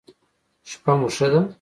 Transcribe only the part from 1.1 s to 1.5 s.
ښه ده